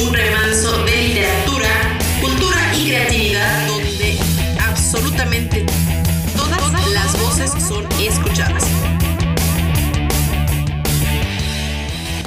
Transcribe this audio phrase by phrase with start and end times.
[0.00, 1.68] un remanso de literatura,
[2.20, 4.18] cultura y creatividad donde
[4.66, 5.66] absolutamente
[6.36, 8.64] todas las voces son escuchadas.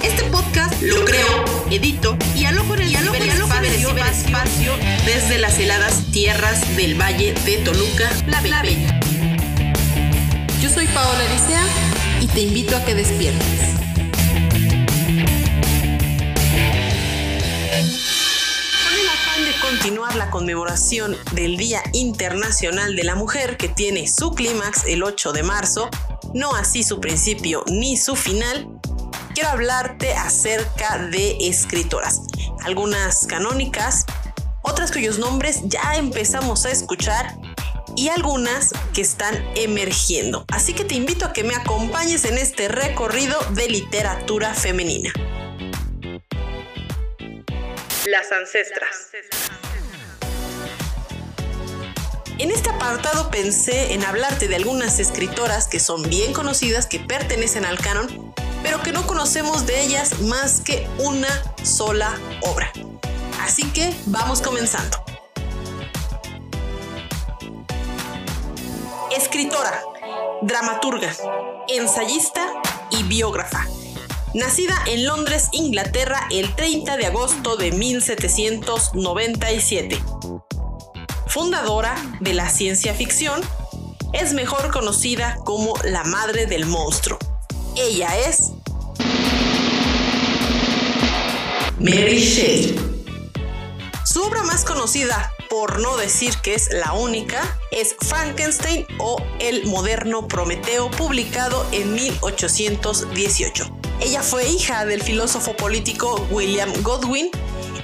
[0.03, 3.13] Este podcast lo creo, edito y alojo en el, diálogo
[4.05, 4.73] espacio
[5.05, 8.99] desde las heladas tierras del Valle de Toluca, La Bella.
[10.61, 11.63] Yo soy Paola Elisea
[12.21, 13.92] y te invito a que despiertes.
[19.83, 25.33] Continuar la conmemoración del Día Internacional de la Mujer, que tiene su clímax el 8
[25.33, 25.89] de marzo,
[26.33, 28.79] no así su principio ni su final,
[29.33, 32.21] quiero hablarte acerca de escritoras,
[32.63, 34.05] algunas canónicas,
[34.61, 37.35] otras cuyos nombres ya empezamos a escuchar
[37.97, 40.45] y algunas que están emergiendo.
[40.47, 45.11] Así que te invito a que me acompañes en este recorrido de literatura femenina.
[48.05, 49.11] Las ancestras.
[52.43, 57.63] En este apartado pensé en hablarte de algunas escritoras que son bien conocidas, que pertenecen
[57.63, 61.29] al canon, pero que no conocemos de ellas más que una
[61.63, 62.69] sola obra.
[63.39, 64.97] Así que vamos comenzando.
[69.15, 69.81] Escritora,
[70.41, 71.13] dramaturga,
[71.69, 72.45] ensayista
[72.91, 73.65] y biógrafa.
[74.33, 79.97] Nacida en Londres, Inglaterra, el 30 de agosto de 1797.
[81.33, 83.41] Fundadora de la ciencia ficción,
[84.13, 87.17] es mejor conocida como la madre del monstruo.
[87.75, 88.51] Ella es
[91.79, 92.79] Mary Shelley.
[94.05, 97.41] Su obra más conocida, por no decir que es la única,
[97.71, 103.79] es Frankenstein o El moderno Prometeo, publicado en 1818.
[104.01, 107.31] Ella fue hija del filósofo político William Godwin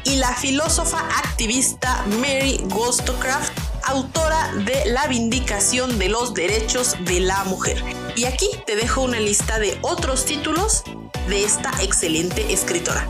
[0.04, 3.52] y la filósofa activista Mary Wollstonecraft,
[3.84, 7.84] autora de La Vindicación de los Derechos de la Mujer.
[8.16, 10.84] Y aquí te dejo una lista de otros títulos
[11.28, 13.08] de esta excelente escritora.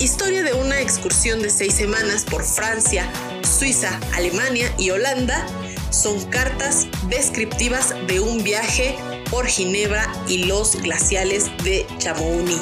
[0.00, 3.10] Historia de una excursión de seis semanas por Francia,
[3.42, 5.44] Suiza, Alemania y Holanda
[5.90, 8.96] son cartas descriptivas de un viaje
[9.30, 12.58] por Ginebra y los glaciales de Chamouni.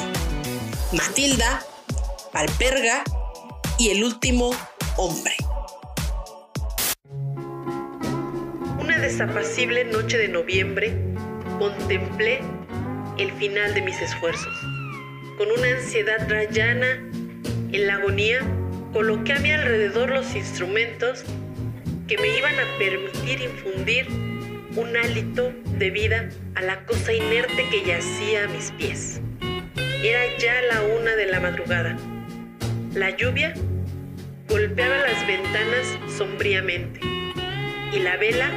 [0.91, 1.63] Matilda,
[2.33, 3.03] Valperga
[3.79, 4.51] y el último
[4.97, 5.33] hombre.
[8.79, 10.93] Una desapacible noche de noviembre
[11.59, 12.41] contemplé
[13.17, 14.53] el final de mis esfuerzos.
[15.37, 16.91] Con una ansiedad rayana
[17.71, 18.39] en la agonía,
[18.93, 21.23] coloqué a mi alrededor los instrumentos
[22.07, 24.36] que me iban a permitir infundir
[24.77, 29.19] un hálito de vida a la cosa inerte que yacía a mis pies.
[30.03, 31.97] Era ya la una de la madrugada.
[32.93, 33.55] La lluvia
[34.47, 36.99] golpeaba las ventanas sombríamente
[37.91, 38.51] y la vela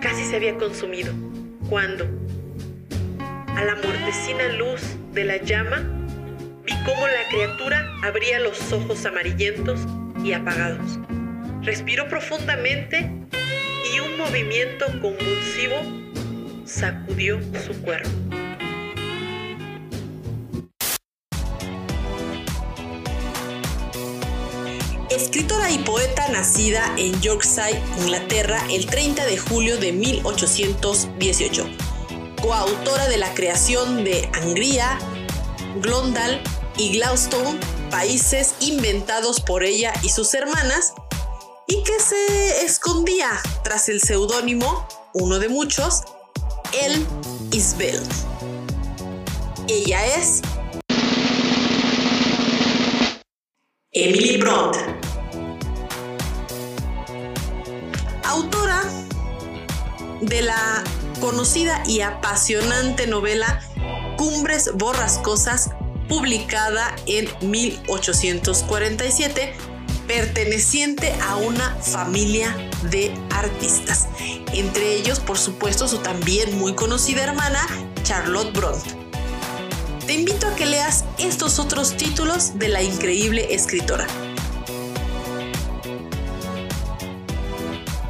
[0.00, 1.12] casi se había consumido
[1.68, 2.06] cuando,
[3.48, 4.80] a la mortecina luz
[5.12, 5.78] de la llama,
[6.64, 9.80] vi cómo la criatura abría los ojos amarillentos
[10.24, 11.00] y apagados.
[11.62, 13.17] Respiró profundamente
[13.94, 15.76] y un movimiento convulsivo
[16.64, 18.08] sacudió su cuerpo.
[25.10, 31.66] Escritora y poeta nacida en Yorkshire, Inglaterra, el 30 de julio de 1818.
[32.42, 34.98] Coautora de la creación de Angria,
[35.80, 36.40] Glondal
[36.76, 37.40] y Gloucester,
[37.90, 40.92] países inventados por ella y sus hermanas,
[41.68, 43.30] y que se escondía
[43.62, 46.02] tras el seudónimo, uno de muchos,
[46.82, 47.06] El
[47.52, 48.00] Isbel.
[49.68, 50.40] Ella es
[53.92, 54.76] Emily Bront,
[58.24, 58.82] autora
[60.22, 60.82] de la
[61.20, 63.60] conocida y apasionante novela
[64.16, 65.70] Cumbres Borrascosas,
[66.08, 69.67] publicada en 1847
[70.08, 72.56] perteneciente a una familia
[72.90, 74.08] de artistas.
[74.54, 77.60] Entre ellos, por supuesto, su también muy conocida hermana,
[78.02, 78.90] Charlotte Bronte.
[80.06, 84.06] Te invito a que leas estos otros títulos de la increíble escritora.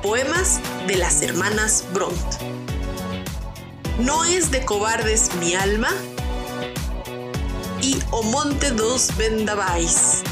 [0.01, 2.39] Poemas de las hermanas Bronte.
[3.99, 5.91] No es de cobardes mi alma
[7.83, 10.23] y O Monte dos Vendavais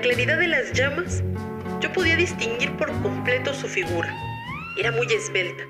[0.00, 1.22] claridad de las llamas,
[1.80, 4.14] yo podía distinguir por completo su figura.
[4.78, 5.64] Era muy esbelta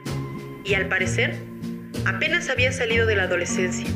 [0.65, 1.35] y al parecer
[2.07, 3.87] apenas había salido de la adolescencia.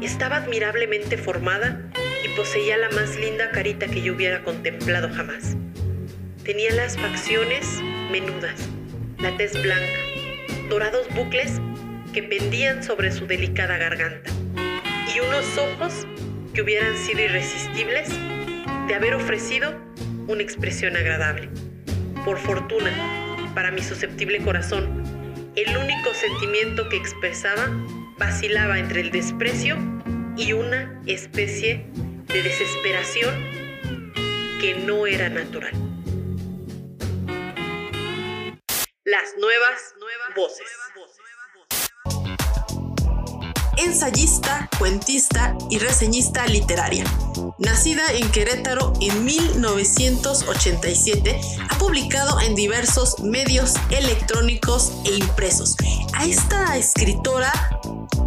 [0.00, 1.90] Estaba admirablemente formada
[2.24, 5.56] y poseía la más linda carita que yo hubiera contemplado jamás.
[6.44, 7.80] Tenía las facciones
[8.12, 8.68] menudas,
[9.18, 9.98] la tez blanca,
[10.68, 11.60] dorados bucles
[12.12, 14.30] que pendían sobre su delicada garganta
[15.14, 16.06] y unos ojos
[16.54, 18.08] que hubieran sido irresistibles
[18.88, 19.74] de haber ofrecido
[20.28, 21.50] una expresión agradable.
[22.24, 22.90] Por fortuna,
[23.54, 25.04] para mi susceptible corazón,
[25.56, 27.68] el único sentimiento que expresaba
[28.16, 29.76] vacilaba entre el desprecio
[30.38, 31.86] y una especie
[32.28, 33.34] de desesperación
[34.58, 35.72] que no era natural.
[39.04, 40.66] Las nuevas, nuevas voces.
[43.78, 47.04] Ensayista, cuentista y reseñista literaria.
[47.58, 51.40] Nacida en Querétaro en 1987,
[51.70, 55.76] ha publicado en diversos medios electrónicos e impresos.
[56.14, 57.52] A esta escritora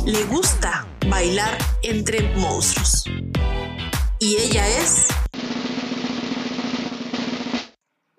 [0.06, 3.04] le gusta bailar entre monstruos.
[4.19, 5.06] Y ella es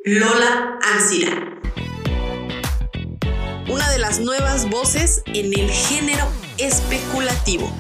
[0.05, 1.53] Lola Ancira
[3.73, 6.27] una de las nuevas voces en el género
[6.65, 7.71] especulativo.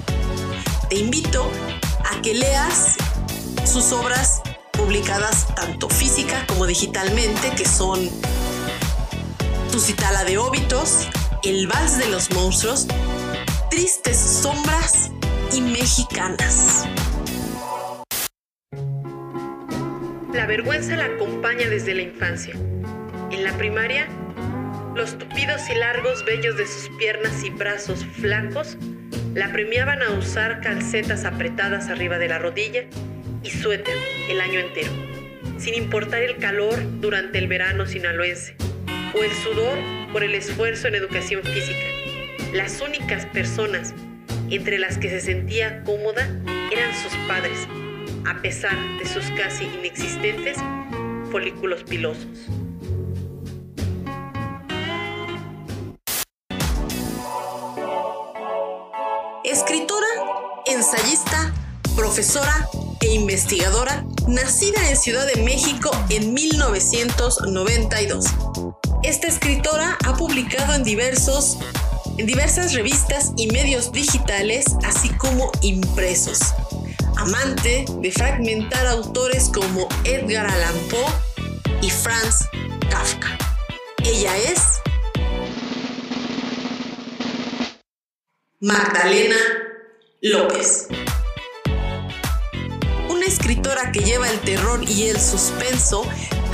[0.89, 1.49] Te invito
[2.11, 2.97] a que leas
[3.65, 4.43] sus obras
[4.73, 8.11] publicadas tanto física como digitalmente, que son
[9.71, 11.09] Tusitala de óbitos,
[11.45, 12.87] El Vals de los Monstruos,
[13.71, 15.11] Tristes Sombras
[15.53, 16.87] y Mexicanas.
[20.33, 22.55] La vergüenza la acompaña desde la infancia.
[23.31, 24.09] En la primaria
[24.95, 28.77] los tupidos y largos vellos de sus piernas y brazos flacos
[29.35, 32.85] la premiaban a usar calcetas apretadas arriba de la rodilla
[33.43, 33.97] y suéter
[34.29, 34.91] el año entero,
[35.59, 38.55] sin importar el calor durante el verano sinaloense
[39.15, 39.79] o el sudor
[40.13, 41.87] por el esfuerzo en educación física.
[42.53, 43.95] Las únicas personas
[44.51, 46.29] entre las que se sentía cómoda
[46.71, 47.67] eran sus padres,
[48.27, 50.59] a pesar de sus casi inexistentes
[51.31, 52.62] folículos pilosos.
[59.65, 60.09] Escritora,
[60.67, 61.55] ensayista,
[61.95, 62.69] profesora
[63.01, 68.25] e investigadora, nacida en Ciudad de México en 1992.
[69.05, 71.59] Esta escritora ha publicado en diversos
[72.19, 76.41] en diversas revistas y medios digitales, así como impresos.
[77.17, 81.07] Amante de fragmentar autores como Edgar Allan Poe
[81.83, 82.49] y Franz
[82.91, 83.39] Kafka.
[84.05, 84.82] Ella es
[88.63, 89.35] Magdalena
[90.21, 90.87] López.
[93.11, 96.07] Una escritora que lleva el terror y el suspenso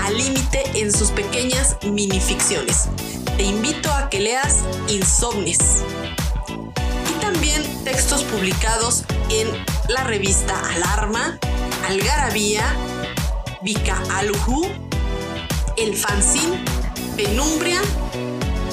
[0.02, 2.88] al límite en sus pequeñas minificciones.
[3.36, 5.58] Te invito a que leas Insomnes.
[7.10, 9.46] Y también textos publicados en
[9.90, 11.38] la revista Alarma,
[11.90, 12.64] Algarabía,
[13.60, 14.66] Vika Aluhu,
[15.76, 16.64] El Fanzine,
[17.18, 17.82] Penumbria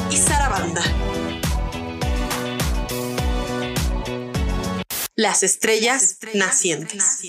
[0.09, 0.83] y Sarabanda.
[5.17, 7.22] Las estrellas, nacientes.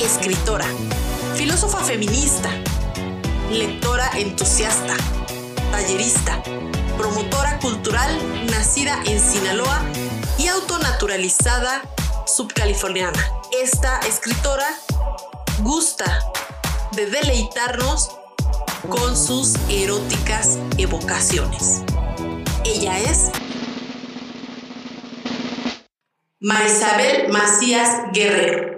[0.00, 0.66] Escritora,
[1.36, 2.50] filósofa feminista,
[3.52, 4.96] lectora entusiasta,
[5.70, 6.42] tallerista,
[6.98, 8.10] promotora cultural
[8.46, 9.84] nacida en Sinaloa
[10.36, 11.82] y autonaturalizada
[12.26, 13.24] subcaliforniana.
[13.62, 14.66] Esta escritora
[15.60, 16.18] gusta
[16.96, 18.18] de deleitarnos
[18.88, 21.82] con sus eróticas evocaciones.
[22.64, 23.30] Ella es
[26.38, 28.76] Marisabel Macías Guerrero.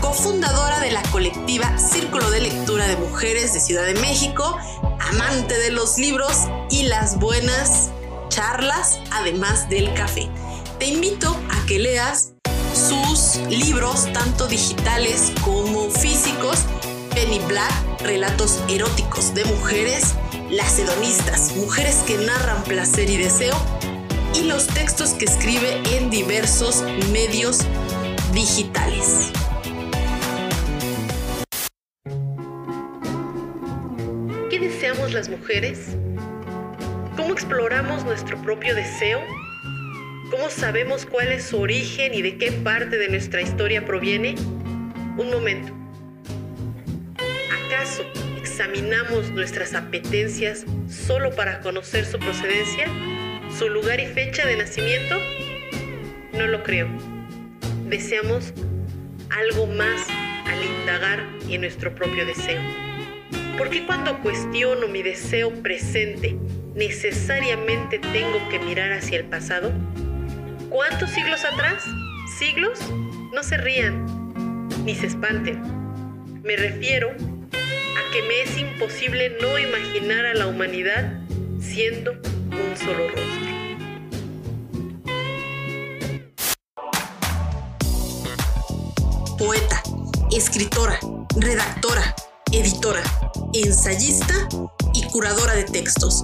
[0.00, 4.56] Cofundadora de la colectiva Círculo de Lectura de Mujeres de Ciudad de México,
[5.00, 7.90] amante de los libros y las buenas
[8.28, 10.28] charlas, además del café.
[10.78, 12.34] Te invito a que leas
[12.72, 16.60] sus libros, tanto digitales como físicos,
[17.12, 20.14] Penny Black, Relatos eróticos de mujeres,
[20.48, 23.56] Las hedonistas, mujeres que narran placer y deseo,
[24.36, 27.60] y los textos que escribe en diversos medios
[28.32, 29.32] digitales.
[34.50, 35.96] ¿Qué deseamos las mujeres?
[37.16, 39.20] ¿Cómo exploramos nuestro propio deseo?
[40.30, 44.34] ¿Cómo sabemos cuál es su origen y de qué parte de nuestra historia proviene?
[45.16, 45.72] Un momento.
[47.66, 48.02] ¿Acaso
[48.38, 52.86] examinamos nuestras apetencias solo para conocer su procedencia?
[53.58, 55.16] Su lugar y fecha de nacimiento?
[56.32, 56.88] No lo creo.
[57.88, 58.52] Deseamos
[59.30, 60.06] algo más
[60.46, 62.60] al indagar en nuestro propio deseo.
[63.56, 66.36] ¿Por qué cuando cuestiono mi deseo presente
[66.74, 69.72] necesariamente tengo que mirar hacia el pasado?
[70.68, 71.84] ¿Cuántos siglos atrás?
[72.38, 72.78] ¿Siglos?
[73.32, 74.04] No se rían,
[74.84, 75.62] ni se espanten.
[76.42, 77.14] Me refiero
[78.12, 81.20] que me es imposible no imaginar a la humanidad
[81.60, 83.45] siendo un solo rostro.
[90.36, 90.98] Escritora,
[91.36, 92.14] redactora,
[92.52, 93.02] editora,
[93.54, 94.34] ensayista
[94.92, 96.22] y curadora de textos.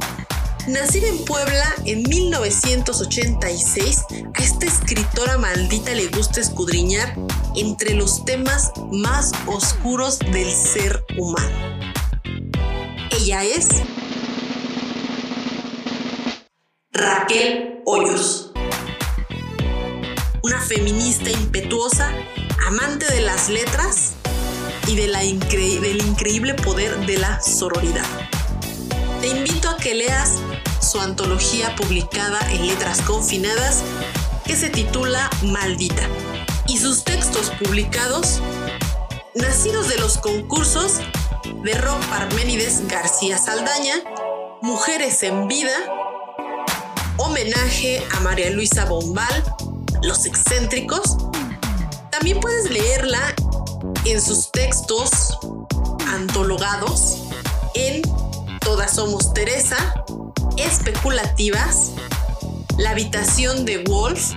[0.69, 4.05] Nacida en Puebla en 1986,
[4.35, 7.17] a esta escritora maldita le gusta escudriñar
[7.57, 11.81] entre los temas más oscuros del ser humano.
[13.19, 13.69] Ella es
[16.93, 18.53] Raquel Hoyos,
[20.43, 22.13] una feminista impetuosa,
[22.73, 24.13] amante de las letras
[24.87, 28.07] y de la del increíble poder de la sororidad.
[29.21, 30.39] Te invito a que leas
[30.81, 33.83] su antología publicada en Letras Confinadas
[34.47, 36.09] que se titula Maldita
[36.67, 38.41] y sus textos publicados
[39.35, 41.01] nacidos de los concursos
[41.63, 43.97] de Rock Parménides García Saldaña,
[44.63, 45.77] Mujeres en Vida,
[47.19, 49.45] Homenaje a María Luisa Bombal,
[50.03, 51.32] Los Excéntricos.
[52.13, 53.35] También puedes leerla
[54.05, 55.39] en sus textos
[56.09, 57.23] antologados
[57.75, 58.03] en
[58.61, 60.05] Todas Somos Teresa,
[60.59, 61.93] especulativas,
[62.77, 64.35] la habitación de Wolf,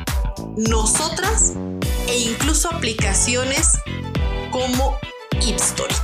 [0.55, 1.51] nosotras
[2.07, 3.73] e incluso aplicaciones
[4.51, 4.97] como
[5.45, 5.95] Hipstory.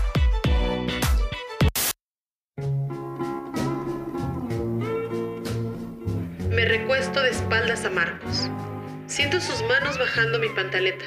[6.49, 8.49] Me recuesto de espaldas a Marcos.
[9.07, 11.05] Siento sus manos bajando mi pantaleta.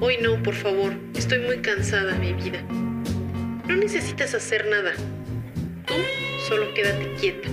[0.00, 0.92] Hoy no, por favor.
[1.16, 2.62] Estoy muy cansada, mi vida.
[3.66, 4.92] No necesitas hacer nada.
[5.86, 5.94] Tú
[6.48, 7.48] solo quédate quieta.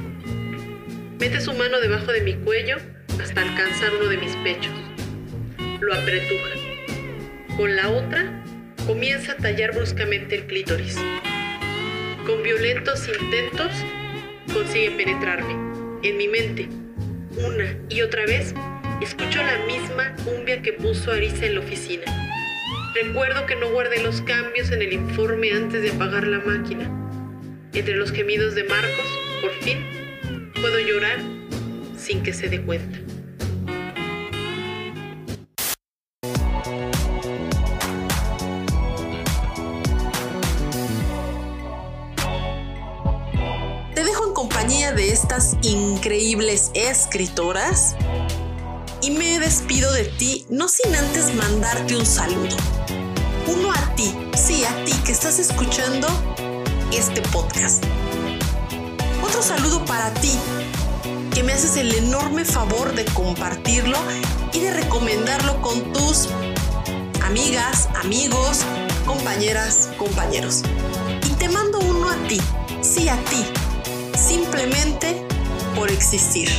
[1.20, 2.78] Mete su mano debajo de mi cuello
[3.20, 4.74] hasta alcanzar uno de mis pechos.
[5.82, 6.52] Lo apretuja.
[7.58, 8.44] Con la otra,
[8.86, 10.98] comienza a tallar bruscamente el clítoris.
[12.28, 13.72] Con violentos intentos,
[14.54, 15.54] consigue penetrarme.
[16.04, 16.70] En mi mente,
[17.44, 18.54] una y otra vez,
[19.02, 22.25] escucho la misma cumbia que puso Arisa en la oficina.
[22.96, 26.90] Recuerdo que no guardé los cambios en el informe antes de apagar la máquina.
[27.74, 29.06] Entre los gemidos de Marcos,
[29.42, 29.86] por fin,
[30.62, 31.20] puedo llorar
[31.98, 32.98] sin que se dé cuenta.
[43.94, 47.98] Te dejo en compañía de estas increíbles escritoras
[49.06, 52.58] y me despido de ti no sin antes mandarte un saludo.
[53.48, 56.08] Uno a ti, sí, a ti que estás escuchando
[56.92, 57.84] este podcast
[59.36, 60.32] otro saludo para ti,
[61.34, 63.98] que me haces el enorme favor de compartirlo
[64.54, 66.30] y de recomendarlo con tus
[67.22, 68.60] amigas, amigos,
[69.06, 70.62] compañeras, compañeros.
[71.30, 72.40] Y te mando uno a ti,
[72.82, 73.44] sí a ti,
[74.18, 75.26] simplemente
[75.76, 76.50] por existir.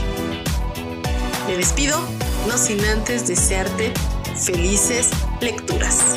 [1.46, 1.98] Me despido,
[2.46, 3.92] no sin antes desearte
[4.36, 5.10] felices
[5.40, 6.16] lecturas.